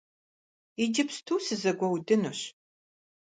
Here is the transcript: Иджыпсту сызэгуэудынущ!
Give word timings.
Иджыпсту 0.83 1.35
сызэгуэудынущ! 1.45 2.39